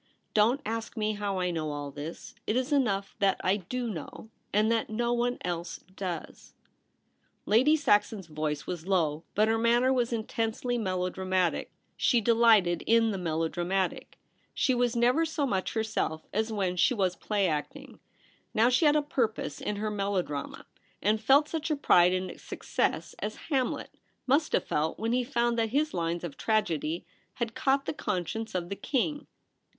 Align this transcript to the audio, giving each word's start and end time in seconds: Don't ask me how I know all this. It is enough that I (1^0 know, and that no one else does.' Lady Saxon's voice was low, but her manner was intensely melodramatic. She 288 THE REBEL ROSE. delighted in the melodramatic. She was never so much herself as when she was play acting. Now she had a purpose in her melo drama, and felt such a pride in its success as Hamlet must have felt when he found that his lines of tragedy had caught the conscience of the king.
Don't 0.33 0.61
ask 0.65 0.97
me 0.97 1.13
how 1.13 1.37
I 1.37 1.51
know 1.51 1.69
all 1.69 1.91
this. 1.91 2.33
It 2.47 2.55
is 2.55 2.71
enough 2.73 3.15
that 3.19 3.39
I 3.43 3.59
(1^0 3.59 3.93
know, 3.93 4.31
and 4.51 4.71
that 4.71 4.89
no 4.89 5.13
one 5.13 5.37
else 5.45 5.77
does.' 5.95 6.55
Lady 7.45 7.75
Saxon's 7.75 8.25
voice 8.25 8.65
was 8.65 8.87
low, 8.87 9.25
but 9.35 9.47
her 9.47 9.59
manner 9.59 9.93
was 9.93 10.11
intensely 10.11 10.75
melodramatic. 10.79 11.71
She 11.97 12.19
288 12.19 12.25
THE 12.25 12.31
REBEL 12.31 12.41
ROSE. 12.41 12.77
delighted 12.81 12.83
in 13.05 13.11
the 13.11 13.17
melodramatic. 13.23 14.17
She 14.55 14.73
was 14.73 14.95
never 14.95 15.23
so 15.23 15.45
much 15.45 15.73
herself 15.75 16.25
as 16.33 16.51
when 16.51 16.77
she 16.77 16.95
was 16.95 17.15
play 17.15 17.47
acting. 17.47 17.99
Now 18.55 18.69
she 18.69 18.85
had 18.85 18.95
a 18.95 19.03
purpose 19.03 19.61
in 19.61 19.75
her 19.75 19.91
melo 19.91 20.23
drama, 20.23 20.65
and 21.03 21.21
felt 21.21 21.47
such 21.47 21.69
a 21.69 21.75
pride 21.75 22.11
in 22.11 22.31
its 22.31 22.41
success 22.41 23.13
as 23.19 23.35
Hamlet 23.51 23.91
must 24.25 24.53
have 24.53 24.65
felt 24.65 24.97
when 24.97 25.11
he 25.13 25.23
found 25.23 25.59
that 25.59 25.69
his 25.69 25.93
lines 25.93 26.23
of 26.23 26.37
tragedy 26.37 27.05
had 27.35 27.53
caught 27.53 27.85
the 27.85 27.93
conscience 27.93 28.55
of 28.55 28.69
the 28.69 28.75
king. 28.75 29.27